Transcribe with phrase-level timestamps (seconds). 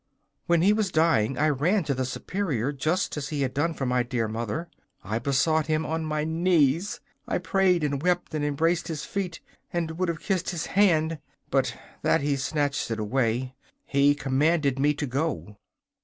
[0.47, 3.85] 'When he was dying I ran to the Superior, just as he had done for
[3.85, 4.67] my dear mother.
[5.03, 6.99] I besought him on my knees.
[7.27, 9.41] I prayed and wept and embraced his feet,
[9.71, 11.19] and would have kissed his hand
[11.51, 13.53] but that he snatched it away.
[13.85, 15.57] He commanded me to go.